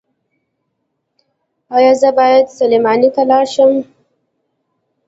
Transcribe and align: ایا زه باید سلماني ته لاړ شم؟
ایا 1.75 1.93
زه 2.01 2.09
باید 2.17 2.45
سلماني 2.57 3.09
ته 3.15 3.21
لاړ 3.29 3.45
شم؟ 3.53 3.71